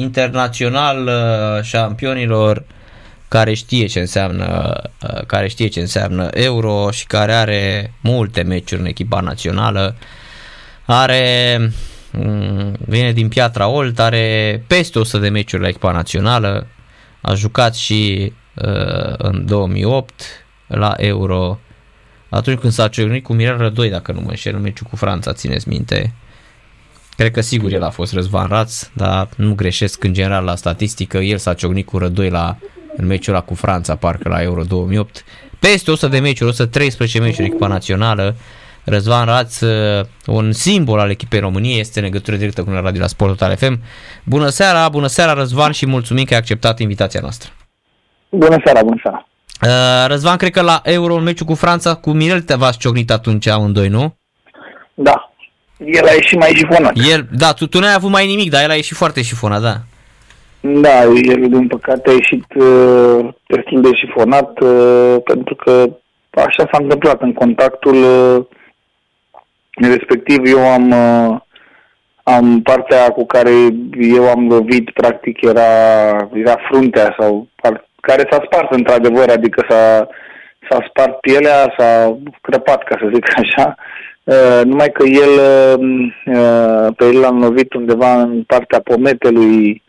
[0.00, 2.64] internațional uh, șampionilor
[3.28, 8.80] care știe ce înseamnă uh, care știe ce înseamnă euro și care are multe meciuri
[8.80, 9.96] în echipa națională.
[10.84, 11.58] Are
[12.12, 16.66] mm, vine din Piatra Olt, are peste 100 de meciuri la echipa națională.
[17.20, 20.22] A jucat și uh, în 2008
[20.66, 21.58] la Euro
[22.30, 25.32] atunci când s-a ciocnit cu Mirel Rădoi, dacă nu mă înșel, în meciul cu Franța,
[25.32, 26.14] țineți minte.
[27.20, 31.18] Cred că sigur el a fost Răzvan Raț, dar nu greșesc în general la statistică.
[31.18, 32.56] El s-a ciocnit cu Rădoi la,
[32.96, 35.24] în meciul ăla cu Franța, parcă la Euro 2008.
[35.58, 38.34] Peste 100 de meciuri, 113 meciuri echipa națională.
[38.84, 43.06] Răzvan Raț, uh, un simbol al echipei României, este în legătură directă cu Radio la
[43.06, 43.80] Sport Total FM.
[44.24, 47.50] Bună seara, bună seara Răzvan și mulțumim că ai acceptat invitația noastră.
[48.30, 49.26] Bună seara, bună seara.
[49.62, 53.10] Uh, Răzvan, cred că la Euro, în meciul cu Franța, cu Mirel te v-ați ciocnit
[53.10, 54.14] atunci amândoi, nu?
[54.94, 55.29] Da.
[55.84, 56.92] El a ieșit mai șifonat.
[57.12, 59.74] El, da, tu, tu n-ai avut mai nimic, dar el a ieșit foarte șifonat, da.
[60.60, 65.90] Da, el din păcate a ieșit uh, destul de șifonat uh, pentru că
[66.30, 68.44] așa s-a întâmplat în contactul uh,
[69.74, 70.46] respectiv.
[70.46, 71.40] Eu am, uh,
[72.22, 73.50] am partea cu care
[73.98, 75.70] eu am lovit, practic era,
[76.32, 80.08] era fruntea sau part, care s-a spart într-adevăr, adică s-a,
[80.70, 83.74] s-a spart pielea, s-a crăpat, ca să zic așa,
[84.34, 85.32] uh, numai că el,
[85.78, 89.82] uh, pe el l-am lovit undeva în partea pometelui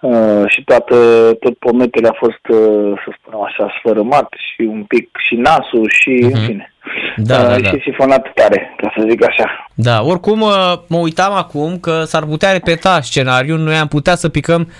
[0.00, 0.96] uh, și toată,
[1.40, 6.18] tot pometele a fost, uh, să spunem așa, sfărâmat și un pic și nasul și,
[6.22, 6.32] uh-huh.
[6.32, 6.72] în fine.
[7.16, 7.68] Da, da, da.
[7.68, 9.68] Și sifonat tare, ca să zic așa.
[9.74, 14.28] Da, oricum uh, mă uitam acum că s-ar putea repeta scenariul, noi am putea să
[14.28, 14.74] picăm uh,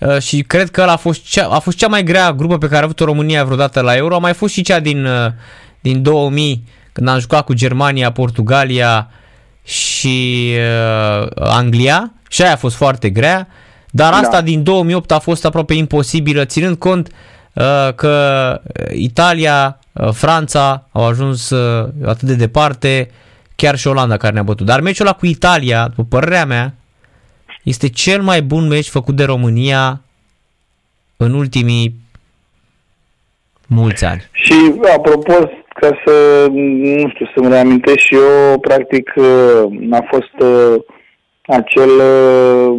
[0.00, 2.80] Uh, și cred că a fost, cea, a fost cea mai grea grupă pe care
[2.80, 4.14] a avut-o România vreodată la Euro.
[4.14, 5.26] A mai fost și cea din, uh,
[5.80, 6.62] din 2000,
[6.92, 9.10] când am jucat cu Germania, Portugalia
[9.64, 13.48] și uh, Anglia și aia a fost foarte grea.
[13.90, 14.40] Dar asta da.
[14.40, 17.08] din 2008 a fost aproape imposibilă, ținând cont
[17.52, 18.60] uh, că
[18.92, 23.10] Italia, uh, Franța au ajuns uh, atât de departe,
[23.56, 24.66] chiar și Olanda care ne-a bătut.
[24.66, 26.74] Dar meciul ăla cu Italia, după părerea mea,
[27.62, 30.00] este cel mai bun meci făcut de România
[31.16, 32.00] în ultimii
[33.66, 34.28] mulți ani.
[34.32, 34.54] Și,
[34.96, 35.50] apropo,
[35.80, 39.12] ca să, nu știu, să-mi reamintesc și eu, practic,
[39.90, 40.82] a fost uh,
[41.46, 42.78] acel uh,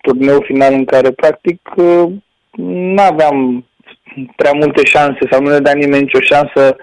[0.00, 2.12] turneu final în care, practic, uh,
[2.94, 3.64] nu aveam
[4.36, 6.76] prea multe șanse sau nu ne da nimeni nicio șansă.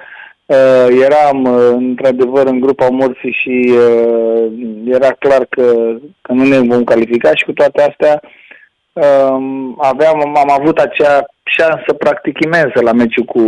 [0.45, 4.51] Uh, eram uh, într-adevăr în grupa morții și uh,
[4.85, 8.21] era clar că, că nu ne vom califica și cu toate astea
[8.93, 9.37] uh,
[9.77, 13.41] aveam, am avut acea șansă practic imensă la meciul cu,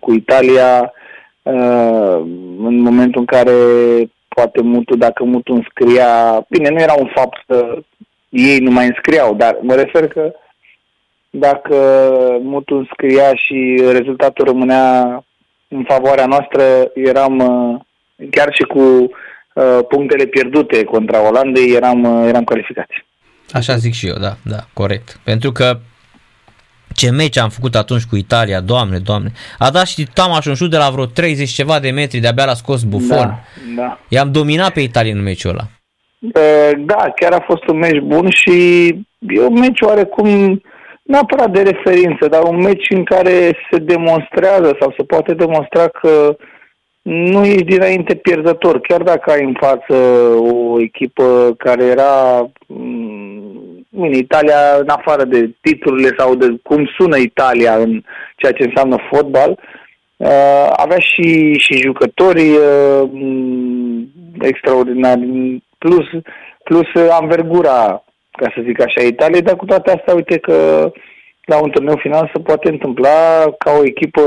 [0.00, 0.92] cu Italia
[1.52, 2.20] uh,
[2.68, 3.52] în momentul în care
[4.28, 7.78] poate Mutu, dacă Mutu înscria, bine, nu era un fapt că
[8.28, 10.32] ei nu mai înscriau, dar mă refer că
[11.30, 11.76] dacă
[12.42, 15.24] Mutu înscria și rezultatul rămânea
[15.68, 16.62] în favoarea noastră
[16.94, 17.80] eram uh,
[18.30, 23.04] chiar și cu uh, punctele pierdute contra Olandei eram, uh, eram calificați.
[23.50, 25.20] Așa zic și eu, da, da, corect.
[25.24, 25.78] Pentru că
[26.96, 29.32] ce meci am făcut atunci cu Italia, doamne, doamne.
[29.58, 32.54] A dat și Tamaș un șut de la vreo 30 ceva de metri, de-abia l-a
[32.54, 33.26] scos Buffon.
[33.26, 33.42] Da,
[33.76, 33.98] da.
[34.08, 35.64] I-am dominat pe Italia în meciul ăla.
[36.78, 38.86] Da, chiar a fost un meci bun și
[39.18, 40.62] e un meci oarecum
[41.02, 46.36] neapărat de referință, dar un meci în care se demonstrează sau se poate demonstra că
[47.02, 49.94] nu ești dinainte pierzător, chiar dacă ai în față
[50.36, 52.50] o echipă care era
[53.96, 58.02] mm, în Italia, în afară de titlurile sau de cum sună Italia în
[58.36, 59.58] ceea ce înseamnă fotbal,
[60.16, 64.08] uh, avea și, și jucători uh, mm,
[64.40, 66.06] extraordinari, plus,
[66.64, 70.90] plus anvergura ca să zic așa, Italia, dar cu toate astea, uite că
[71.44, 74.20] la un turneu final se poate întâmpla ca o echipă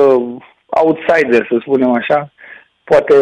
[0.65, 2.31] outsider, să spunem așa,
[2.83, 3.15] poate,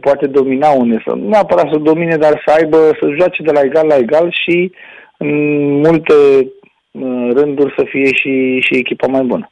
[0.00, 3.60] poate domina unde să, nu neapărat să domine, dar să aibă, să joace de la
[3.60, 4.72] egal la egal și
[5.20, 6.14] în multe
[6.90, 9.50] uh, rânduri să fie și, și echipa mai bună.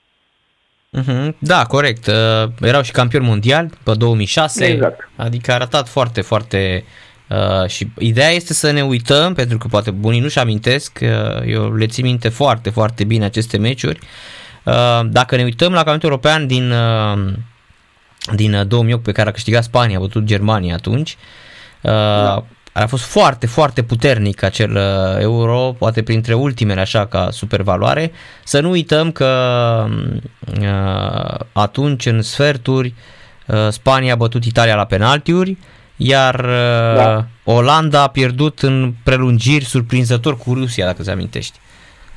[1.00, 1.32] Uh-huh.
[1.38, 2.06] Da, corect.
[2.06, 5.10] Uh, erau și campioni mondiali pe 2006, exact.
[5.16, 6.84] adică a arătat foarte, foarte
[7.28, 11.74] Uh, și ideea este să ne uităm, pentru că poate bunii nu-și amintesc, uh, eu
[11.74, 13.98] le țin minte foarte, foarte bine aceste meciuri.
[14.64, 17.34] Uh, dacă ne uităm la campionatul european din, uh,
[18.34, 21.16] din 2008 pe care a câștigat Spania, a bătut Germania atunci,
[21.80, 22.44] uh, da.
[22.82, 28.12] A fost foarte, foarte puternic acel uh, euro, poate printre ultimele așa ca supervaloare.
[28.44, 29.28] Să nu uităm că
[30.60, 32.94] uh, atunci în sferturi
[33.46, 35.56] uh, Spania a bătut Italia la penaltiuri, uh,
[35.98, 36.40] iar
[36.96, 37.16] da.
[37.44, 41.58] Uh, Olanda a pierdut în prelungiri surprinzător cu Rusia, dacă ți amintești.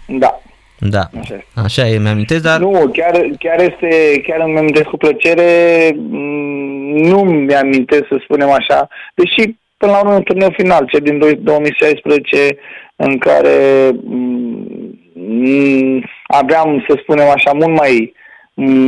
[0.08, 0.42] Da.
[0.80, 2.60] Da, așa, așa e, mi-amintesc, dar...
[2.60, 8.88] Nu, chiar, chiar este, chiar îmi amintesc cu plăcere, mm, nu mi-amintesc să spunem așa,
[9.16, 12.58] deși până la urmă un turneu final, cel din 2016,
[12.96, 18.14] în care mm, aveam, să spunem așa, mult mai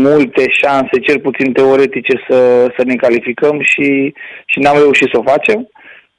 [0.07, 2.37] multe șanse, cel puțin teoretice, să,
[2.77, 4.13] să ne calificăm și,
[4.45, 5.69] și n-am reușit să o facem.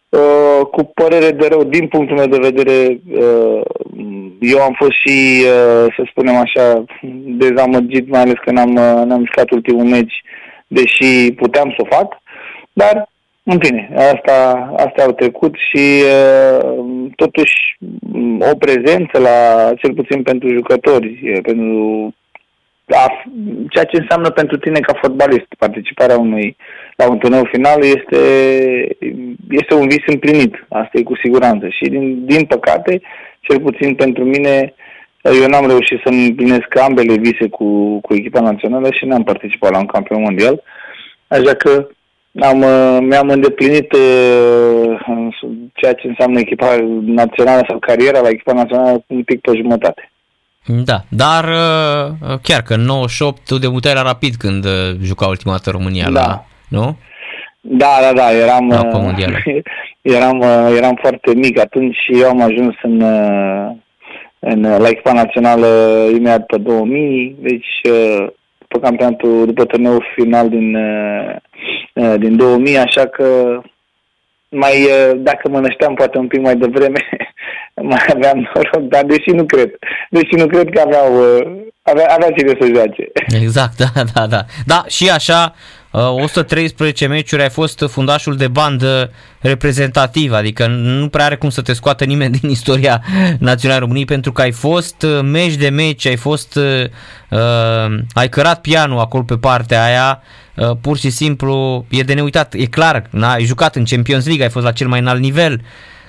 [0.09, 3.61] Uh, cu părere de rău, din punctul meu de vedere, uh,
[4.41, 6.85] eu am fost și, uh, să spunem așa,
[7.43, 10.23] dezamăgit, mai ales că n-am, uh, n-am mișcat ultimul meci,
[10.67, 12.09] deși puteam să o fac,
[12.73, 13.09] dar,
[13.47, 16.75] în fine, asta, asta au trecut și uh,
[17.17, 17.79] totuși
[18.53, 22.15] o prezență la, cel puțin pentru jucători, pentru
[22.89, 23.23] a,
[23.69, 25.47] ceea ce înseamnă pentru tine ca fotbalist.
[25.59, 26.57] Participarea unui,
[26.97, 28.21] la un turneu final este,
[29.51, 31.69] este un vis împlinit, asta e cu siguranță.
[31.69, 33.01] Și din, din păcate,
[33.41, 34.75] cel puțin pentru mine,
[35.23, 39.79] eu n-am reușit să împlinesc ambele vise cu, cu echipa națională și n-am participat la
[39.79, 40.63] un campion mondial,
[41.27, 41.89] așa că
[42.41, 42.59] am,
[43.05, 44.97] mi-am îndeplinit uh,
[45.73, 50.09] ceea ce înseamnă echipa națională sau cariera la echipa națională un pic pe jumătate.
[50.67, 55.53] Da, dar uh, chiar că în 98 tu debutai la Rapid când uh, juca ultima
[55.53, 56.21] dată România da.
[56.21, 56.97] la, nu?
[57.61, 59.63] Da, da, da, eram, uh,
[60.17, 60.43] eram,
[60.77, 63.01] eram foarte mic atunci și eu am ajuns în,
[64.39, 65.67] în, la echipa națională
[66.11, 67.81] imediat pe 2000, deci
[68.59, 70.77] după campionatul, după turneul final din,
[72.17, 73.61] din 2000, așa că
[74.49, 77.01] mai, dacă mă nășteam poate un pic mai devreme,
[77.91, 79.71] mai aveam noroc, dar deși nu cred.
[80.11, 81.15] Deși nu cred că aveau,
[81.83, 83.13] avea, avea cine să joace.
[83.43, 84.45] Exact, da, da, da.
[84.67, 85.55] Da, și așa,
[86.01, 89.11] 113 meciuri ai fost fundașul de bandă
[89.41, 93.03] reprezentativ, adică nu prea are cum să te scoată nimeni din istoria
[93.39, 98.99] Națională României pentru că ai fost meci de meci, ai fost, uh, ai cărat pianul
[98.99, 100.23] acolo pe partea aia,
[100.57, 104.51] uh, pur și simplu e de neuitat, e clar, ai jucat în Champions League, ai
[104.51, 105.61] fost la cel mai înalt nivel,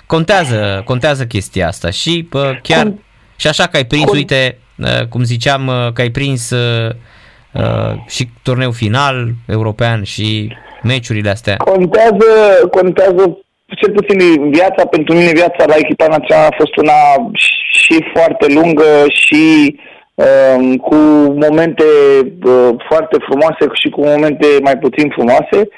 [0.06, 2.94] contează, contează chestia asta și uh, chiar
[3.36, 6.96] și așa că ai prins, uite, uh, cum ziceam, uh, că ai prins uh, uh,
[8.08, 11.56] și turneu final european și meciurile astea.
[11.56, 12.28] Contează,
[12.72, 17.00] contează cel puțin viața, pentru mine viața la echipa națională a fost una
[17.72, 19.76] și foarte lungă și
[20.14, 20.96] uh, cu
[21.46, 21.84] momente
[22.46, 25.70] uh, foarte frumoase și cu momente mai puțin frumoase.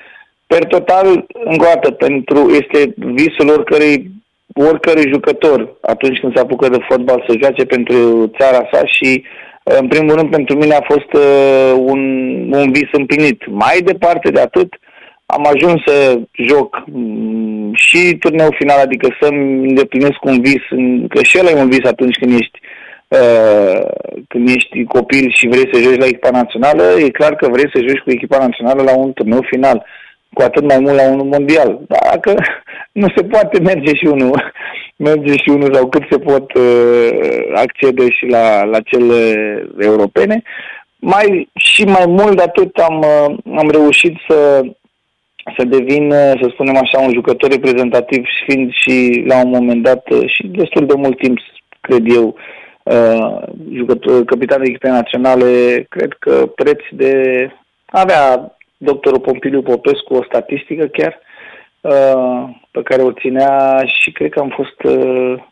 [0.47, 1.05] Per total,
[1.45, 4.11] încă o dată, pentru, este visul oricărui,
[4.53, 9.23] oricărui jucător atunci când se apucă de fotbal să joace pentru țara sa și
[9.67, 12.01] în primul rând pentru mine a fost uh, un,
[12.51, 13.47] un vis împlinit.
[13.47, 14.73] Mai departe de atât,
[15.25, 20.63] am ajuns să joc um, și turneul final, adică să-mi îndeplinesc un vis,
[21.09, 22.59] că și el e un vis atunci când ești
[23.07, 23.81] uh,
[24.27, 27.85] când ești copil și vrei să joci la echipa națională, e clar că vrei să
[27.87, 29.85] joci cu echipa națională la un turneu final,
[30.33, 31.79] cu atât mai mult la unul mondial.
[31.87, 32.35] Dacă
[33.01, 34.51] nu se poate merge și unul,
[35.07, 37.09] merge și unul sau cât se pot uh,
[37.53, 39.19] accede și la, la cele
[39.79, 40.41] europene.
[40.95, 44.61] Mai, și mai mult de atât am, uh, am reușit să,
[45.57, 50.09] să devin, uh, să spunem așa, un jucător reprezentativ fiind și la un moment dat
[50.09, 51.37] uh, și destul de mult timp,
[51.81, 52.35] cred eu,
[52.83, 53.37] uh,
[53.73, 57.11] jucător, capitanul echipei naționale, cred că preț de
[57.85, 61.19] avea doctorul Pompiliu Popescu o statistică chiar
[61.81, 65.43] uh, pe care o ținea și cred că am fost uh,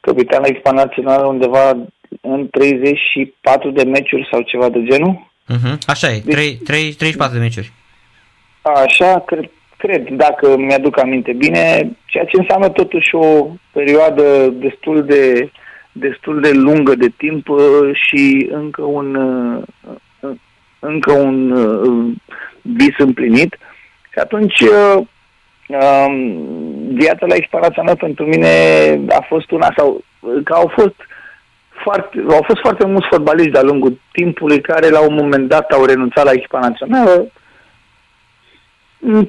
[0.00, 1.76] capitan la echipa națională undeva
[2.20, 5.30] în 34 de meciuri sau ceva de genul.
[5.54, 5.76] Uh-huh.
[5.86, 7.72] Așa e, deci, 3, 3, 34 de meciuri.
[8.62, 15.50] Așa, cred, cred, dacă mi-aduc aminte bine, ceea ce înseamnă totuși o perioadă destul de
[15.92, 17.60] destul de lungă de timp uh,
[17.92, 19.62] și încă un uh,
[20.78, 22.14] încă un uh,
[22.62, 23.58] vis împlinit.
[24.12, 25.08] Și atunci uh, um,
[26.88, 28.48] viața la explorațională pentru mine
[29.08, 30.04] a fost una sau
[30.44, 30.94] că au fost
[31.84, 35.84] foarte, au fost foarte mulți fotbaliști de-a lungul timpului care la un moment dat au
[35.84, 37.32] renunțat la echipa națională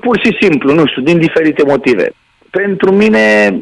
[0.01, 2.11] pur și simplu, nu știu, din diferite motive.
[2.49, 3.53] Pentru mine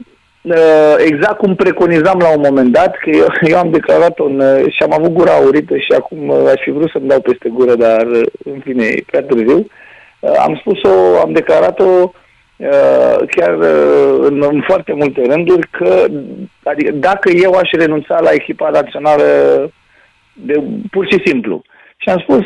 [0.46, 4.72] Uh, exact cum preconizam la un moment dat, că eu, eu am declarat un uh,
[4.74, 7.76] și am avut gura aurită și acum uh, aș fi vrut să-mi dau peste gură,
[7.76, 8.06] dar
[8.44, 9.68] în fine e prea târziu.
[10.40, 12.12] Am spus-o, am declarat-o
[13.30, 13.54] chiar
[14.20, 16.06] în, în foarte multe rânduri că
[16.64, 19.24] adică dacă eu aș renunța la echipa națională
[20.34, 21.62] de, pur și simplu.
[21.98, 22.44] Și am spus,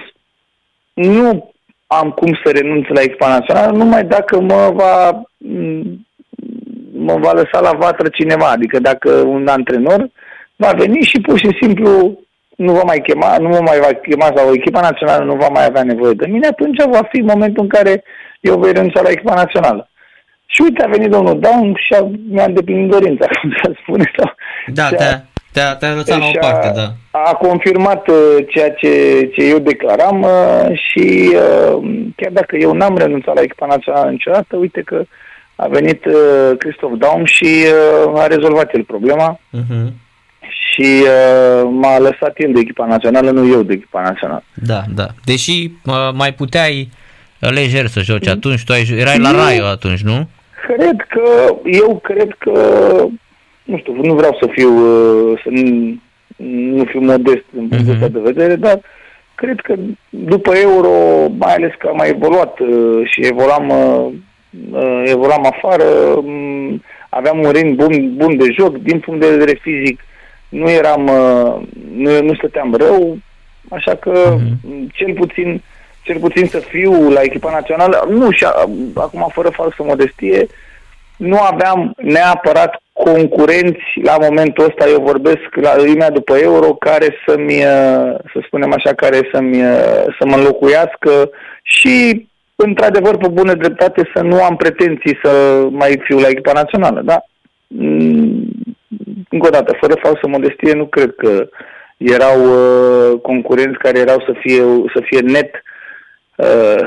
[0.93, 1.53] nu
[1.87, 5.21] am cum să renunț la echipa națională numai dacă mă va
[6.93, 8.49] mă va lăsa la vatră cineva.
[8.49, 10.09] Adică dacă un antrenor
[10.55, 12.19] va veni și pur și simplu
[12.55, 15.65] nu va mai chema, nu mă mai va chema sau echipa națională nu va mai
[15.65, 18.03] avea nevoie de mine, atunci va fi momentul în care
[18.39, 19.89] eu voi renunța la echipa națională.
[20.51, 24.11] Și uite, a venit domnul Down și a, mi-a îndeplinit dorința, cum să spune.
[24.17, 24.31] Sau,
[24.73, 26.93] da, te-a, te-a, te-a lăsat la o parte, da.
[27.11, 28.15] A confirmat uh,
[28.47, 28.91] ceea ce,
[29.33, 34.55] ce eu declaram uh, și uh, chiar dacă eu n-am renunțat la echipa națională niciodată,
[34.55, 35.03] uite că
[35.55, 37.65] a venit uh, Christoph Daum și
[38.05, 39.39] uh, a rezolvat el problema.
[39.57, 40.07] Uh-huh
[40.71, 44.43] și uh, m-a lăsat el de echipa națională, nu eu de echipa națională.
[44.53, 45.07] Da, da.
[45.23, 46.89] Deși uh, mai puteai
[47.39, 48.31] lejer să joci mm.
[48.31, 50.29] atunci, tu ai, erai la Raio atunci, nu?
[50.67, 52.51] Cred că, eu cred că,
[53.63, 55.95] nu știu, nu vreau să fiu, uh, să nu,
[56.75, 58.11] nu fiu modest în punctul uh-huh.
[58.11, 58.81] de vedere, dar
[59.35, 59.75] cred că
[60.09, 60.89] după Euro,
[61.37, 67.51] mai ales că am mai evoluat uh, și evoluam, uh, evoluam afară, um, aveam un
[67.51, 69.99] ring bun, bun de joc, din punct de vedere fizic,
[70.49, 71.11] nu eram,
[71.95, 73.17] nu, nu stăteam rău,
[73.69, 74.93] așa că uh-huh.
[74.93, 75.61] cel puțin
[76.09, 80.47] cel puțin să fiu la echipa națională, nu și a, acum fără falsă modestie,
[81.17, 87.59] nu aveam neapărat concurenți la momentul ăsta, eu vorbesc la lumea după euro, care să-mi,
[88.31, 89.57] să spunem așa, care să-mi,
[90.17, 91.29] să mă înlocuiască
[91.61, 97.01] și într-adevăr pe bună dreptate să nu am pretenții să mai fiu la echipa națională,
[97.01, 97.23] da?
[97.67, 98.47] Mm,
[99.29, 101.49] încă o dată, fără falsă modestie, nu cred că
[101.97, 104.61] erau uh, concurenți care erau să fie,
[104.93, 105.61] să fie net uh,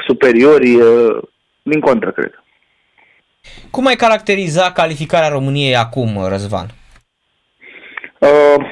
[0.06, 1.22] superiori, uh,
[1.62, 2.42] din contră, cred.
[3.70, 6.66] Cum ai caracteriza calificarea României acum, Răzvan?
[8.18, 8.66] Uh,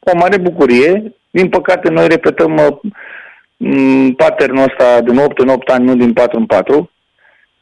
[0.00, 1.14] o mare bucurie.
[1.30, 6.38] Din păcate, noi repetăm uh, patternul ăsta din 8 în 8 ani, nu din 4
[6.38, 6.90] în 4.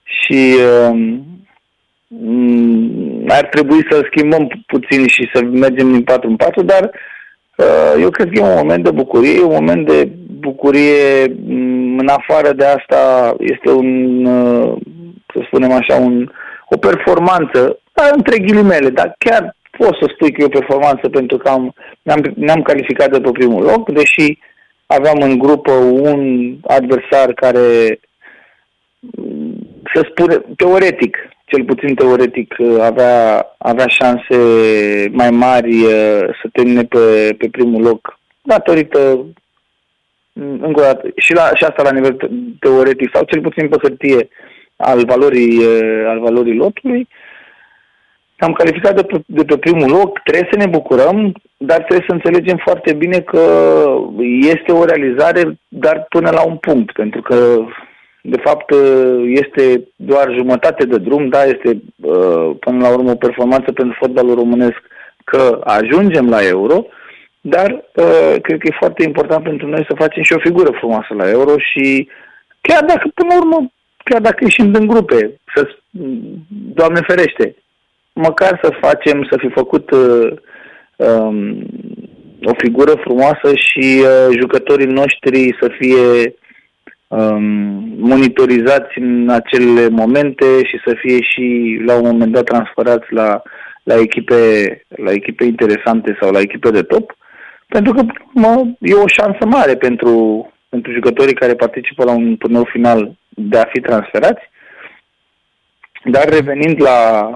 [0.03, 1.19] Și uh,
[3.29, 6.91] ar trebui să schimbăm puțin și să mergem din 4 în 4, dar uh,
[8.01, 11.23] eu cred că e un moment de bucurie, un moment de bucurie
[11.99, 14.77] în afară de asta este un, uh,
[15.35, 16.31] să spunem așa, un,
[16.69, 17.81] o performanță,
[18.15, 22.21] între ghilimele, dar chiar pot să spui că e o performanță pentru că am, ne-am,
[22.37, 24.39] ne-am calificat de pe primul loc, deși
[24.87, 27.99] aveam în grupă un adversar care,
[29.95, 31.17] să spune, teoretic,
[31.51, 34.37] cel puțin teoretic, avea, avea șanse
[35.13, 39.27] mai mari uh, să termine pe, pe primul loc, datorită,
[40.33, 42.17] încă o dată, și, la, și asta la nivel
[42.61, 44.29] teoretic, sau cel puțin pe hârtie,
[44.77, 45.61] al valorii,
[46.07, 47.09] al valorii lotului.
[48.39, 52.15] Am calificat de pe, de pe primul loc, trebuie să ne bucurăm, dar trebuie să
[52.15, 53.43] înțelegem foarte bine că
[54.41, 57.65] este o realizare, dar până la un punct, pentru că
[58.23, 58.75] de fapt
[59.25, 61.83] este doar jumătate de drum, da, este
[62.61, 64.81] până la urmă o performanță pentru fotbalul românesc
[65.25, 66.87] că ajungem la euro,
[67.41, 67.85] dar
[68.43, 71.55] cred că e foarte important pentru noi să facem și o figură frumoasă la euro
[71.59, 72.09] și
[72.61, 73.71] chiar dacă până la urmă
[74.05, 75.69] chiar dacă ieșim din grupe, să,
[76.75, 77.57] Doamne ferește,
[78.13, 80.33] măcar să facem, să fi făcut uh,
[80.97, 81.67] um,
[82.45, 86.35] o figură frumoasă și uh, jucătorii noștri să fie
[87.11, 87.43] um,
[87.97, 93.43] monitorizați în acele momente și să fie și la un moment dat transferați la,
[93.83, 94.37] la, echipe,
[94.89, 97.17] la echipe interesante sau la echipe de top,
[97.67, 98.03] pentru că
[98.33, 100.13] mă, e o șansă mare pentru,
[100.69, 104.43] pentru jucătorii care participă la un turneu final de a fi transferați.
[106.05, 107.31] Dar revenind la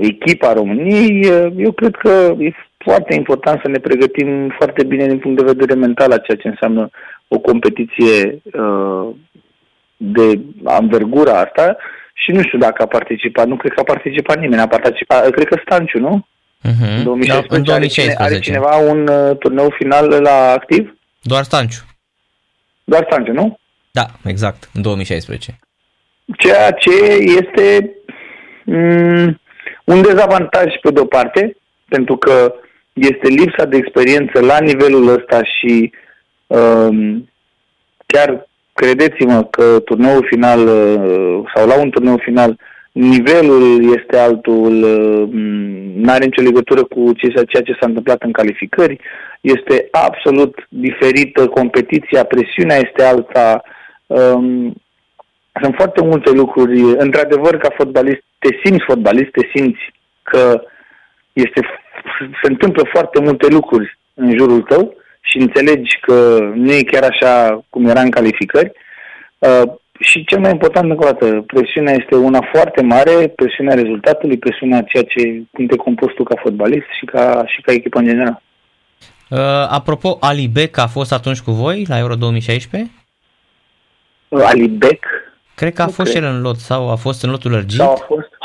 [0.00, 5.36] echipa României, eu cred că e foarte important să ne pregătim foarte bine din punct
[5.38, 6.90] de vedere mental a ceea ce înseamnă
[7.28, 9.08] o competiție uh,
[9.96, 11.76] de anvergura asta
[12.14, 15.46] și nu știu dacă a participat, nu cred că a participat nimeni, a participat, cred
[15.46, 16.26] că Stanciu, nu?
[16.62, 16.96] Uh-huh.
[16.96, 18.22] În 2016, da, în 2016.
[18.22, 20.96] Are, cineva un uh, turneu final la activ?
[21.22, 21.80] Doar Stanciu.
[22.84, 23.58] Doar Stanciu, nu?
[23.90, 25.58] Da, exact, în 2016.
[26.36, 26.90] Ceea ce
[27.40, 27.94] este
[28.64, 29.40] mm,
[29.84, 31.56] un dezavantaj pe de-o parte,
[31.88, 32.54] pentru că
[32.92, 35.90] este lipsa de experiență la nivelul ăsta și um,
[38.06, 42.58] chiar credeți-mă că turneul final uh, sau la un turneu final
[42.92, 45.28] nivelul este altul, uh,
[45.94, 49.00] nu are nicio legătură cu ceea ce s-a întâmplat în calificări,
[49.40, 53.62] este absolut diferită competiția, presiunea este alta,
[54.06, 54.74] Um,
[55.62, 56.80] sunt foarte multe lucruri.
[56.80, 60.62] Într-adevăr, ca fotbalist, te simți fotbalist, te simți că
[61.32, 61.60] este,
[62.42, 64.94] se întâmplă foarte multe lucruri în jurul tău
[65.28, 68.72] și înțelegi că nu e chiar așa cum era în calificări.
[69.38, 69.62] Uh,
[70.00, 74.82] și cel mai important încă o dată, presiunea este una foarte mare, presiunea rezultatului, presiunea
[74.82, 78.42] ceea ce, cum te compus tu ca fotbalist și ca, și ca echipă în general.
[79.30, 82.90] Uh, apropo, Ali Beck a fost atunci cu voi la Euro 2016?
[84.28, 85.04] Uh, Ali Beck?
[85.54, 86.22] Cred că a fost cred.
[86.22, 87.78] el în lot sau a fost în lotul lărgit.
[87.78, 88.35] Sau a fost.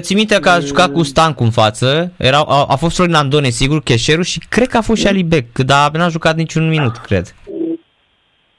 [0.00, 3.48] Ți minte că a jucat cu Stancu în față, era, a, a fost Florin Andone,
[3.48, 6.96] sigur, Cheșeru și cred că a fost și Ali Beck, dar n-a jucat niciun minut,
[6.96, 7.34] cred.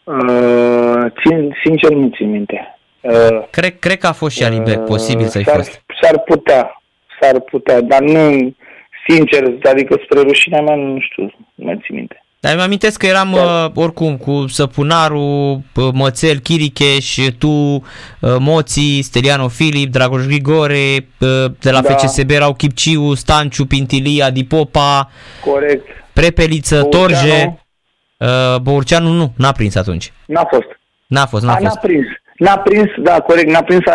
[0.04, 2.80] Uh, țin, sincer nu țin minte.
[3.02, 5.84] Uh, cred, cred că a fost și Ali Beck, posibil să-i s-ar, fost.
[6.02, 6.82] S-ar putea,
[7.22, 8.56] s-ar putea, dar nu,
[9.08, 11.24] sincer, adică spre rușinea mea, nu știu,
[11.56, 12.24] nu mai țin minte.
[12.42, 13.42] Dar îmi amintesc că eram da.
[13.42, 15.20] uh, oricum cu Săpunaru,
[15.76, 17.82] uh, Mățel, Chiricheș, tu, uh,
[18.40, 21.94] Moții, Steliano Filip, Dragoș Grigore, uh, de la da.
[21.94, 25.10] FCSB erau Chipciu, Stanciu, Pintilia, Dipopa,
[25.46, 25.86] Corect.
[26.14, 27.08] Prepeliță, Băurceanu.
[27.08, 27.60] Torje.
[28.18, 30.14] Uh, Băurceanu nu, n-a prins atunci.
[30.26, 30.80] N-a fost.
[31.08, 31.66] N-a fost, n-a, a, fost.
[31.76, 32.06] N-a prins.
[32.40, 33.94] N-a prins, da, corect, n-a prins, a,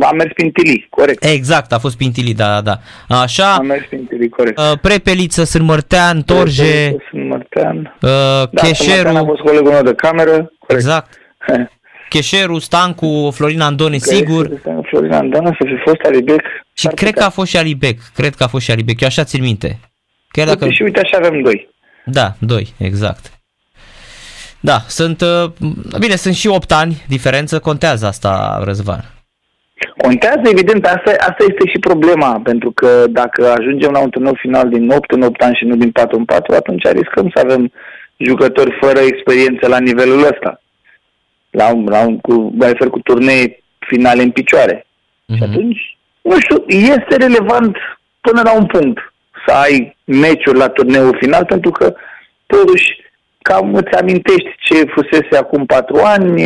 [0.00, 1.24] a mers Pintili, corect.
[1.24, 2.78] Exact, a fost Pintili, da, da.
[3.08, 3.54] Așa.
[3.54, 4.58] A mers Pintili, corect.
[4.58, 6.96] Uh, Prepeliță, Sârmărtean, Torje.
[7.50, 7.96] Sârmărtean.
[8.00, 9.08] Uh, da, Cheșeru.
[9.08, 10.52] a fost colegul meu de cameră, corect.
[10.68, 11.18] Exact.
[12.08, 14.50] Cheșeru, Stancu, Florin Andone, că sigur.
[14.82, 16.40] Florin Andone să fi fost Alibec.
[16.72, 17.12] Și cred putea.
[17.12, 19.78] că a fost și Alibec, cred că a fost și Alibec, eu așa țin minte.
[20.28, 20.70] Chiar dacă...
[20.70, 21.68] Și uite, așa avem doi.
[22.04, 23.38] Da, doi, exact.
[24.60, 25.50] Da, sunt, uh,
[25.98, 29.04] bine, sunt și 8 ani diferență, contează asta, Răzvan.
[29.96, 34.68] Contează, evident, asta, asta este și problema, pentru că dacă ajungem la un turneu final
[34.68, 37.72] din 8 în 8 ani și nu din 4 în 4, atunci riscăm să avem
[38.16, 40.62] jucători fără experiență la nivelul ăsta.
[41.50, 42.56] La, un, la un, cu,
[42.90, 44.86] cu turnee finale în picioare.
[44.86, 45.36] Uh-huh.
[45.36, 45.50] Și mhm.
[45.50, 47.76] atunci, nu știu, este relevant
[48.20, 49.12] până la un punct
[49.46, 51.94] să ai meciuri la turneul final, pentru că
[52.46, 52.98] totuși
[53.42, 56.42] cam îți amintești ce fusese acum patru ani,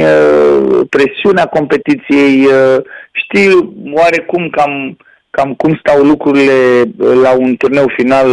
[0.88, 2.46] presiunea competiției,
[3.12, 4.96] știi oarecum cam,
[5.30, 6.82] cam cum stau lucrurile
[7.22, 8.28] la un turneu final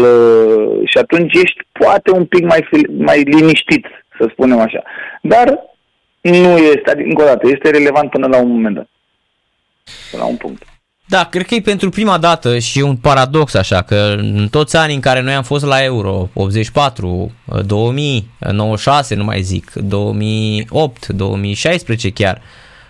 [0.86, 3.86] și atunci ești poate un pic mai, mai liniștit,
[4.20, 4.84] să spunem așa.
[5.22, 5.60] Dar
[6.22, 8.90] nu este, adică, încă o dată, este relevant până la un moment dat,
[10.12, 10.64] până la un punct.
[11.12, 14.96] Da, cred că e pentru prima dată și un paradox așa, că în toți anii
[14.96, 17.32] în care noi am fost la Euro, 84,
[17.66, 22.42] 2000, 96, nu mai zic, 2008, 2016 chiar,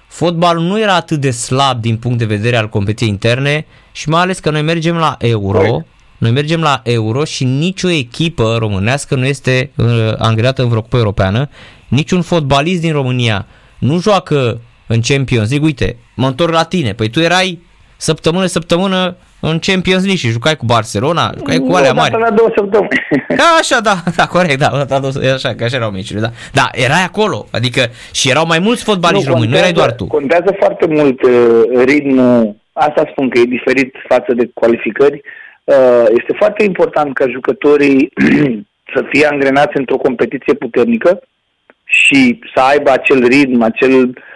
[0.07, 4.21] fotbalul nu era atât de slab din punct de vedere al competiției interne și mai
[4.21, 5.81] ales că noi mergem la Euro,
[6.17, 10.97] noi mergem la Euro și nicio echipă românească nu este uh, angrenată în vreo cupă
[10.97, 11.49] europeană,
[11.87, 13.45] niciun fotbalist din România
[13.79, 15.67] nu joacă în Champions League.
[15.67, 17.69] Uite, mă întorc la tine, păi tu erai
[18.07, 22.19] săptămână, săptămână în Champions League și jucai cu Barcelona, jucai cu alea mari.
[22.19, 22.89] la două săptămâni.
[23.39, 26.31] Ca așa, da, da, corect, da, da, da, așa, că așa erau meciurile, da.
[26.59, 27.81] Da, erai acolo, adică
[28.13, 30.05] și erau mai mulți fotbaliști nu, români, nu erai doar tu.
[30.05, 31.31] Contează foarte mult uh,
[31.85, 35.21] ritmul, asta spun că e diferit față de calificări.
[35.63, 38.13] Uh, este foarte important ca jucătorii
[38.93, 41.21] să fie angrenați într-o competiție puternică
[41.83, 44.30] și să aibă acel ritm, acel uh, uh,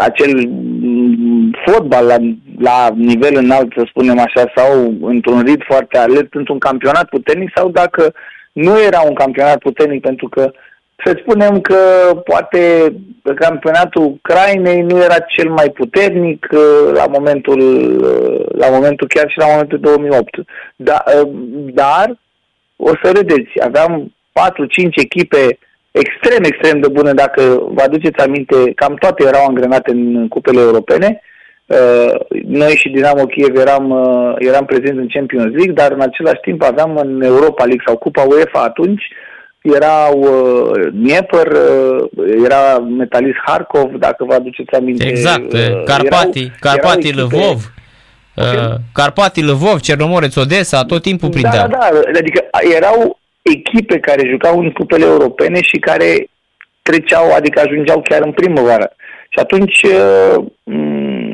[0.00, 2.16] acel mm, fotbal la,
[2.58, 7.68] la nivel înalt, să spunem așa, sau într-un ritm foarte alert, într-un campionat puternic, sau
[7.68, 8.12] dacă
[8.52, 10.50] nu era un campionat puternic, pentru că
[11.04, 11.76] să spunem că
[12.24, 12.92] poate
[13.34, 17.60] campionatul Ucrainei nu era cel mai puternic uh, la momentul,
[18.00, 20.28] uh, la momentul chiar și la momentul 2008.
[20.76, 21.30] Da, uh,
[21.72, 22.18] dar,
[22.76, 24.42] o să vedeți, aveam 4-5
[24.94, 25.58] echipe
[25.90, 31.20] extrem, extrem de bună, dacă vă aduceți aminte, cam toate erau angrenate în cupele europene.
[31.66, 36.40] Uh, noi și Dinamo Kiev eram, uh, eram prezenți în Champions League, dar în același
[36.40, 39.02] timp aveam în Europa League sau Cupa UEFA atunci,
[39.62, 41.48] erau uh, Dnieper,
[42.44, 45.06] era Metalist Harkov, dacă vă aduceți aminte.
[45.06, 45.52] Exact,
[45.84, 47.72] Carpati, erau, Carpati erau Lvov.
[48.34, 51.66] Uh, Carpati Lvov, Cernomoreț Odessa, tot timpul prindeau.
[51.68, 52.44] Da, da, da, adică
[52.76, 53.17] erau
[53.54, 56.28] echipe care jucau în cupele europene și care
[56.82, 58.92] treceau, adică ajungeau chiar în primăvară.
[59.28, 61.28] Și atunci uh, mm,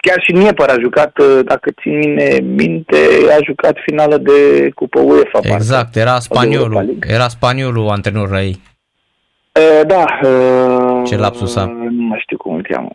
[0.00, 2.96] chiar și Niepăr a jucat, uh, dacă țin mine minte,
[3.38, 5.40] a jucat finală de Cupă UEFA.
[5.42, 8.60] Exact, parcă, era spaniolul, era spaniolul antrenor la ei.
[9.58, 10.04] Uh, da.
[10.22, 11.70] Uh, Ce lapsus am.
[11.90, 12.90] Nu mai știu cum îl cheamă.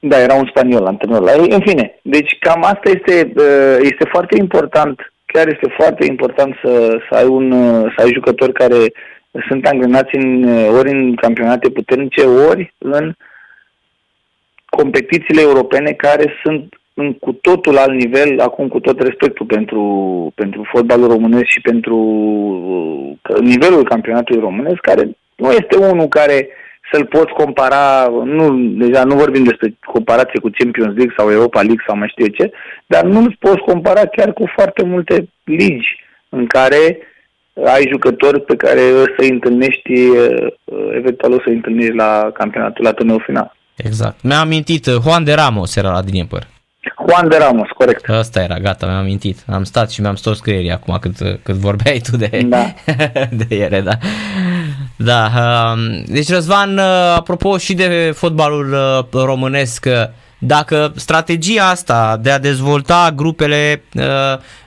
[0.00, 1.50] Da, era un spaniol antrenor la ei.
[1.50, 6.98] În fine, deci cam asta este, uh, este foarte important chiar este foarte important să,
[7.08, 7.50] să, ai, un,
[7.96, 8.92] să ai jucători care
[9.48, 10.44] sunt angrenați în,
[10.78, 13.12] ori în campionate puternice, ori în
[14.64, 19.82] competițiile europene care sunt în cu totul alt nivel, acum cu tot respectul pentru,
[20.34, 21.96] pentru fotbalul românesc și pentru
[23.40, 26.48] nivelul campionatului românesc, care nu este unul care
[26.92, 31.84] să-l poți compara, nu, deja nu vorbim despre comparație cu Champions League sau Europa League
[31.86, 32.50] sau mai știu eu ce,
[32.86, 35.88] dar nu îl poți compara chiar cu foarte multe ligi
[36.28, 36.98] în care
[37.64, 39.92] ai jucători pe care o să-i întâlnești,
[40.94, 43.56] eventual o să-i întâlnești la campionatul, la turneul final.
[43.76, 44.22] Exact.
[44.22, 46.42] Mi-am amintit, Juan de Ramos era la Dnieper.
[47.08, 48.08] Juan de Ramos, corect.
[48.08, 49.38] Asta era, gata, mi-am amintit.
[49.46, 52.64] Am stat și mi-am stors scrierii acum cât, cât vorbeai tu de, da.
[53.48, 53.98] de ele, da.
[55.00, 55.32] Da,
[55.74, 56.84] um, deci Răzvan, uh,
[57.16, 59.92] apropo și de fotbalul uh, românesc, uh,
[60.38, 63.82] dacă strategia asta de a dezvolta grupele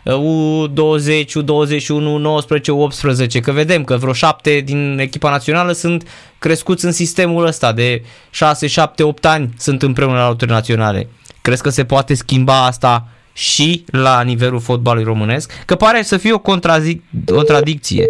[0.05, 6.07] U20, U21, U19, U18, că vedem că vreo șapte din echipa națională sunt
[6.39, 11.07] crescuți în sistemul ăsta de 6, 7, 8 ani sunt împreună la loturi naționale.
[11.41, 15.51] Crezi că se poate schimba asta și la nivelul fotbalului românesc?
[15.65, 18.05] Că pare să fie o contrazic- contradicție.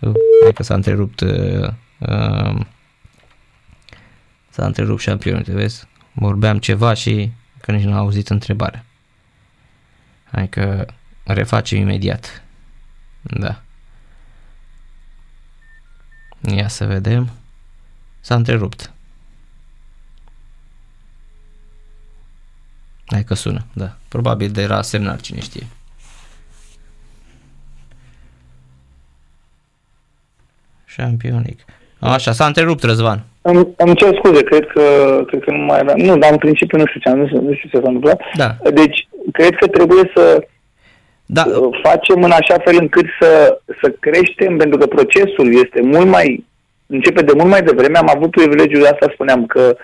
[0.00, 2.60] Uh, hai că s-a întrerupt uh, uh,
[4.50, 5.86] s-a întrerupt șampionul, te vezi?
[6.12, 7.30] Vorbeam ceva și
[7.60, 8.84] că nici nu am auzit întrebarea.
[10.30, 10.86] Hai că
[11.24, 12.42] refacem imediat.
[13.22, 13.62] Da.
[16.40, 17.30] Ia să vedem.
[18.20, 18.92] S-a întrerupt.
[23.06, 23.96] Hai că sună, da.
[24.08, 25.66] Probabil de era semnal, cine știe.
[30.96, 31.58] Championic.
[32.00, 33.20] Așa, s-a întrerupt Răzvan.
[33.42, 34.82] Îmi, îmi cer scuze, cred că,
[35.26, 35.92] cred că nu mai era.
[35.96, 38.20] Nu, dar în principiu nu știu ce, nu, nu știu ce s-a întâmplat.
[38.34, 38.70] Da.
[38.70, 40.46] Deci, cred că trebuie să
[41.26, 41.44] da.
[41.82, 46.44] facem în așa fel încât să, să creștem, pentru că procesul este mult mai,
[46.86, 47.98] începe de mult mai devreme.
[47.98, 49.76] Am avut privilegiul de asta, spuneam, că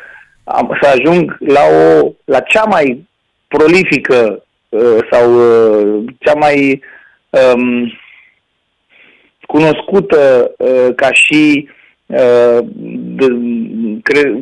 [0.45, 3.07] am, să ajung la, o, la cea mai
[3.49, 6.83] prolifică uh, sau uh, cea mai
[7.31, 7.93] um,
[9.47, 11.69] cunoscută uh, ca și
[13.17, 13.27] de,
[14.03, 14.39] cre,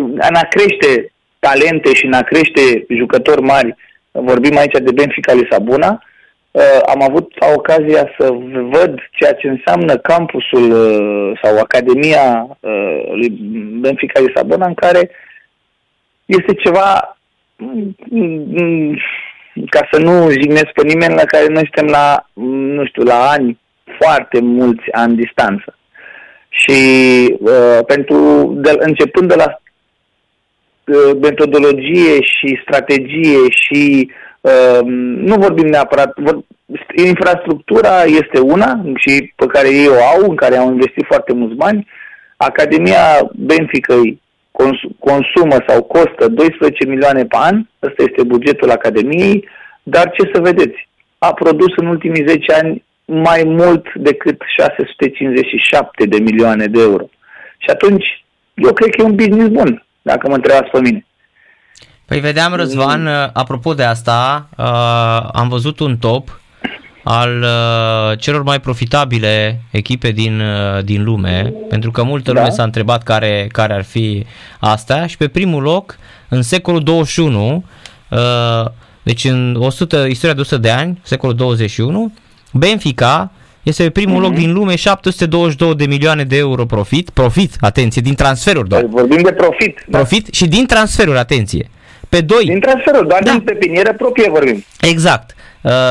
[0.00, 3.74] în a crește talente și în a crește jucători mari,
[4.10, 6.02] vorbim aici de Benfica Lisabona,
[6.86, 8.30] am avut ocazia să
[8.70, 10.72] văd ceea ce înseamnă campusul
[11.42, 12.58] sau Academia
[13.10, 13.28] lui
[13.80, 15.10] Benfica Lisabona, în care
[16.26, 17.18] este ceva
[19.70, 22.26] ca să nu jignesc pe nimeni la care noi suntem la,
[22.76, 23.58] nu știu, la ani,
[23.98, 25.76] foarte mulți ani distanță.
[26.48, 26.80] Și
[27.40, 29.60] uh, pentru, de, începând de la
[30.86, 34.80] uh, metodologie și strategie și uh,
[35.16, 36.38] nu vorbim neapărat, vor,
[36.94, 41.54] infrastructura este una și pe care ei o au, în care au investit foarte mulți
[41.54, 41.86] bani.
[42.36, 44.00] Academia Benfica
[44.98, 49.48] consumă sau costă 12 milioane pe an, ăsta este bugetul Academiei,
[49.82, 56.18] dar ce să vedeți, a produs în ultimii 10 ani mai mult decât 657 de
[56.18, 57.08] milioane de euro.
[57.58, 61.06] Și atunci, eu cred că e un business bun, dacă mă întrebați pe mine.
[62.06, 63.30] Păi vedeam, Răzvan, mm.
[63.32, 66.40] apropo de asta, uh, am văzut un top
[67.02, 72.40] al uh, celor mai profitabile echipe din, uh, din lume, pentru că multă da.
[72.40, 74.26] lume s-a întrebat care, care ar fi
[74.58, 77.64] asta și pe primul loc, în secolul 21,
[78.10, 78.18] uh,
[79.02, 82.12] deci în 100, istoria de 100 de ani, secolul 21,
[82.52, 83.32] Benfica
[83.62, 84.22] este pe primul mm-hmm.
[84.22, 88.84] loc din lume, 722 de milioane de euro profit, profit, atenție, din transferuri doar.
[88.84, 89.84] Vorbim de profit.
[89.86, 89.98] Da.
[89.98, 90.28] Profit da.
[90.32, 91.70] și din transferuri, atenție.
[92.08, 92.44] Pe 2.
[92.44, 93.30] Din transferuri, doar da.
[93.30, 94.64] din pepinieră proprie vorbim.
[94.80, 95.34] Exact.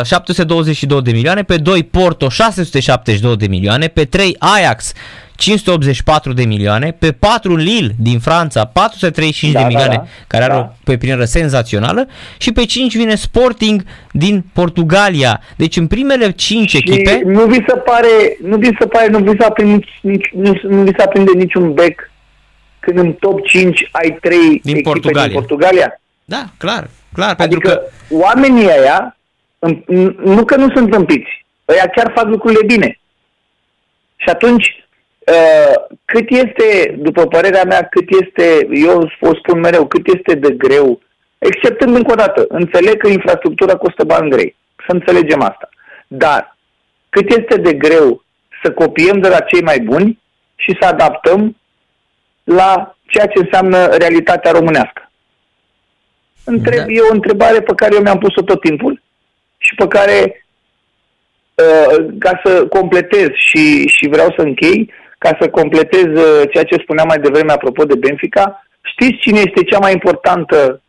[0.03, 4.93] 722 uh, de milioane, pe 2 Porto 672 de milioane, pe 3 Ajax
[5.37, 10.07] 584 de milioane, pe 4 Lille din Franța 435 da, de milioane, da, da.
[10.27, 10.59] care are da.
[10.59, 15.41] o pepinieră senzațională și pe 5 vine Sporting din Portugalia.
[15.55, 17.21] Deci în primele 5 și echipe...
[17.25, 20.81] Nu vi se pare, nu vi se pare, nu vi se aprinde, nici, nu, nu
[20.81, 22.11] vi se aprinde niciun bec
[22.79, 25.27] când în top 5 ai 3 din echipe Portugalia.
[25.27, 26.01] din Portugalia?
[26.25, 27.35] Da, clar, clar.
[27.37, 29.17] Adică pentru că oamenii ăia
[30.23, 32.99] nu că nu sunt tâmpiți, ăia chiar fac lucrurile bine.
[34.15, 34.86] Și atunci, uh,
[36.05, 41.01] cât este, după părerea mea, cât este, eu o spun mereu, cât este de greu,
[41.37, 45.69] exceptând încă o dată, înțeleg că infrastructura costă bani grei, să înțelegem asta.
[46.07, 46.57] Dar
[47.09, 48.23] cât este de greu
[48.63, 50.19] să copiem de la cei mai buni
[50.55, 51.57] și să adaptăm
[52.43, 55.11] la ceea ce înseamnă realitatea românească.
[56.43, 56.85] Întreb, da.
[56.87, 59.01] E o întrebare pe care eu mi-am pus-o tot timpul
[59.57, 60.45] și pe care,
[61.55, 66.77] uh, ca să completez și, și vreau să închei, ca să completez uh, ceea ce
[66.81, 70.81] spuneam mai devreme apropo de Benfica, știți cine este cea mai importantă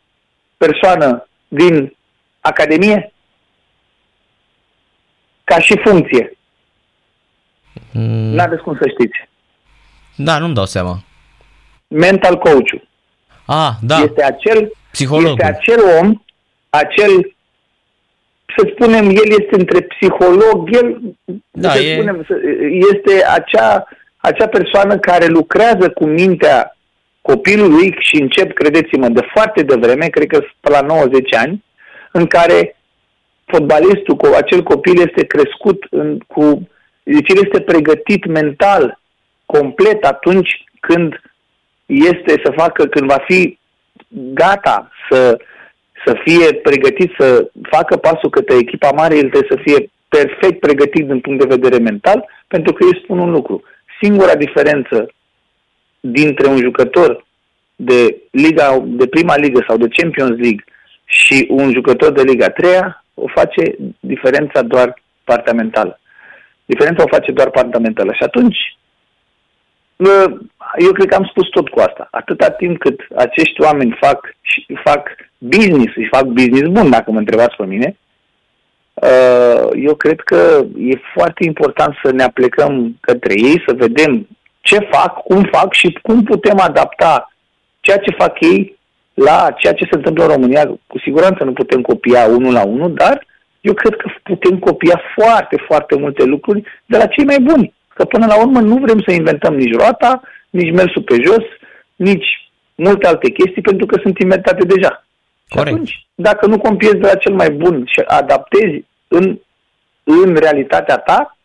[0.56, 1.96] persoană din
[2.40, 3.12] Academie?
[5.44, 6.32] Ca și funcție.
[7.92, 8.34] Mm.
[8.34, 9.28] N-aveți cum să știți.
[10.16, 11.02] Da, nu-mi dau seama.
[11.88, 12.88] Mental coach-ul.
[13.46, 13.96] Ah, da.
[13.98, 15.28] Este acel, Psihologul.
[15.30, 16.22] este acel om,
[16.70, 17.34] acel,
[18.56, 21.00] să spunem, el este între psiholog, el,
[21.50, 22.40] Da, să e- spunem, să-
[22.92, 23.88] este acea,
[24.28, 26.76] acea persoană care lucrează cu mintea
[27.20, 31.64] copilului și încep, credeți-mă, de foarte devreme, cred că pe la 90 ani,
[32.12, 32.76] în care
[33.44, 36.68] fotbalistul, cu acel copil este crescut în, cu...
[37.02, 39.00] Deci el este pregătit mental
[39.46, 41.20] complet atunci când
[41.86, 43.58] este să facă, când va fi
[44.10, 45.38] gata să,
[46.04, 51.06] să fie pregătit să facă pasul către echipa mare, el trebuie să fie perfect pregătit
[51.06, 53.62] din punct de vedere mental, pentru că eu spun un lucru.
[54.00, 55.12] Singura diferență
[56.00, 57.26] dintre un jucător
[57.76, 60.64] de Liga, de prima ligă sau de Champions League
[61.04, 62.70] și un jucător de Liga 3
[63.14, 66.00] o face diferența doar partea mentală.
[66.64, 68.12] Diferența o face doar partea mentală.
[68.12, 68.58] Și atunci,
[69.96, 70.38] bă,
[70.78, 72.08] eu cred că am spus tot cu asta.
[72.10, 75.08] Atâta timp cât acești oameni fac, și fac
[75.38, 78.07] business, și fac business bun, dacă mă întrebați pe mine, uh,
[79.74, 84.26] eu cred că e foarte important să ne aplecăm către ei, să vedem
[84.60, 87.32] ce fac, cum fac și cum putem adapta
[87.80, 88.78] ceea ce fac ei
[89.14, 90.66] la ceea ce se întâmplă în România.
[90.86, 93.26] Cu siguranță nu putem copia unul la unul, dar
[93.60, 97.74] eu cred că putem copia foarte, foarte multe lucruri de la cei mai buni.
[97.94, 101.44] Că până la urmă nu vrem să inventăm nici roata, nici mersul pe jos,
[101.96, 102.26] nici
[102.74, 105.06] multe alte chestii, pentru că sunt inventate deja.
[105.50, 105.74] Și Corect.
[105.74, 109.38] atunci, dacă nu copiezi de la cel mai bun și adaptezi în,
[110.04, 111.38] în realitatea ta,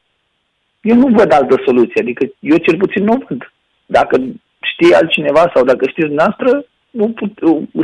[0.81, 2.01] eu nu văd altă soluție.
[2.01, 3.51] Adică eu cel puțin nu văd.
[3.85, 4.21] Dacă
[4.71, 7.39] știe altcineva sau dacă știți dumneavoastră, nu put,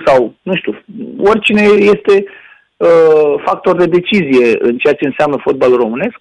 [0.06, 0.84] sau, nu știu,
[1.18, 2.26] oricine este
[2.78, 6.18] uh, factor de decizie în ceea ce înseamnă fotbalul românesc,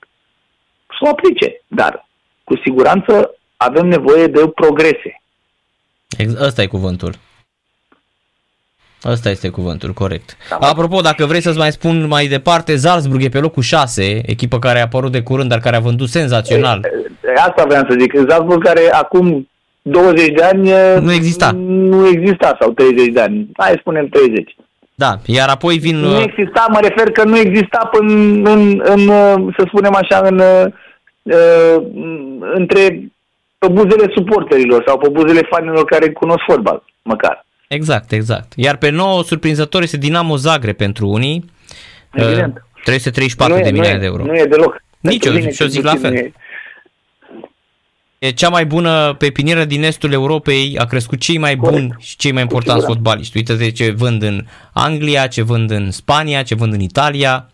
[0.87, 1.63] să o aplice.
[1.67, 2.09] Dar,
[2.45, 5.23] cu siguranță, avem nevoie de progrese.
[6.19, 7.13] Ex- Ăsta e cuvântul.
[9.05, 10.37] Ăsta este cuvântul, corect.
[10.51, 10.57] Da.
[10.67, 14.79] Apropo, dacă vrei să-ți mai spun mai departe, Salzburg e pe locul 6, echipă care
[14.79, 16.81] a apărut de curând, dar care a vândut senzațional.
[16.85, 18.13] E, Asta vreau să zic.
[18.29, 19.49] Salzburg care acum
[19.83, 21.51] 20 de ani e, Nu exista.
[21.67, 23.49] Nu exista sau 30 de ani.
[23.57, 24.57] Hai spunem 30.
[24.95, 25.97] Da, iar apoi vin...
[25.97, 29.95] Nu uh, exista, mă refer că nu exista până în, în, în uh, să spunem
[29.95, 31.83] așa, în, uh,
[32.55, 33.11] între
[33.59, 37.47] pe buzele suporterilor sau pe buzele fanilor care cunosc fotbal, măcar.
[37.69, 38.53] Exact, exact.
[38.57, 41.45] Iar pe nou, surprinzător, este Dinamo Zagreb pentru unii.
[42.13, 42.57] Evident.
[42.57, 44.25] Uh, 334 nu de e, milioane nu de e, euro.
[44.25, 44.83] Nu e deloc.
[45.01, 46.13] Nici Pentru eu, mine, și eu cel zic la puțin, fel.
[46.13, 46.33] nu e.
[48.19, 51.77] E cea mai bună pepinieră din estul Europei, a crescut cei mai Corect.
[51.81, 53.01] buni și cei mai importanți siguranță.
[53.03, 53.37] fotbaliști.
[53.37, 57.51] Uite-te ce vând în Anglia, ce vând în Spania, ce vând în Italia.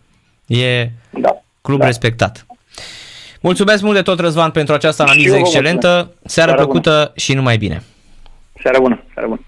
[0.47, 1.41] E Da.
[1.61, 1.85] club da.
[1.85, 2.45] respectat.
[3.41, 5.87] Mulțumesc mult de tot, Răzvan, pentru această Și analiză eu vă excelentă.
[5.87, 6.17] mulțumesc.
[6.25, 7.83] Seară Seară plăcută și numai bine.
[8.61, 9.41] Seara bună, seara bună.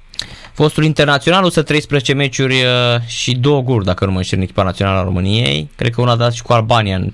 [0.57, 4.99] Fostul internațional, 113 meciuri uh, și două guri, dacă nu mă înșel, în echipa națională
[4.99, 5.69] a României.
[5.75, 7.13] Cred că una a dat și cu Albania în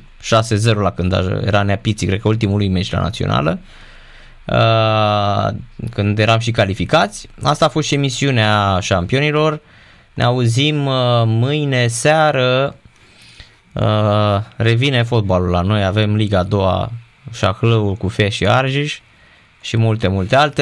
[0.72, 1.14] 6-0 la când
[1.46, 3.60] era Neapiții, cred că ultimul lui meci la națională.
[4.46, 5.56] Uh,
[5.92, 7.28] când eram și calificați.
[7.42, 9.62] Asta a fost și emisiunea șampionilor.
[10.14, 10.94] Ne auzim uh,
[11.26, 12.76] mâine seară.
[13.74, 15.84] Uh, revine fotbalul la noi.
[15.84, 16.88] Avem Liga 2
[17.34, 19.00] Șahlăul cu Fie și Arjiș
[19.62, 20.62] și multe, multe altele.